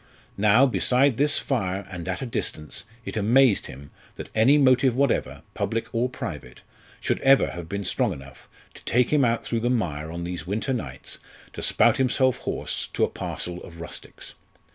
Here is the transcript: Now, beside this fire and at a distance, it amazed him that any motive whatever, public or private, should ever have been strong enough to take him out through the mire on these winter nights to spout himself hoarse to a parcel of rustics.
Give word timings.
Now, 0.39 0.65
beside 0.65 1.17
this 1.17 1.37
fire 1.37 1.85
and 1.91 2.07
at 2.07 2.23
a 2.23 2.25
distance, 2.25 2.85
it 3.05 3.15
amazed 3.15 3.67
him 3.67 3.91
that 4.15 4.31
any 4.33 4.57
motive 4.57 4.95
whatever, 4.95 5.43
public 5.53 5.93
or 5.93 6.09
private, 6.09 6.61
should 6.99 7.19
ever 7.19 7.51
have 7.51 7.69
been 7.69 7.85
strong 7.85 8.11
enough 8.11 8.49
to 8.73 8.83
take 8.83 9.13
him 9.13 9.23
out 9.23 9.45
through 9.45 9.59
the 9.59 9.69
mire 9.69 10.11
on 10.11 10.23
these 10.23 10.47
winter 10.47 10.73
nights 10.73 11.19
to 11.53 11.61
spout 11.61 11.97
himself 11.97 12.37
hoarse 12.37 12.89
to 12.93 13.03
a 13.03 13.09
parcel 13.09 13.61
of 13.63 13.79
rustics. 13.79 14.33